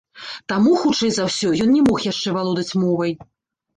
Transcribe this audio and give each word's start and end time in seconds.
Таму, 0.53 0.71
хутчэй 0.85 1.11
за 1.19 1.27
ўсё, 1.29 1.51
ён 1.65 1.69
не 1.75 1.83
мог 1.91 1.97
яшчэ 2.11 2.35
валодаць 2.39 2.77
мовай. 2.85 3.13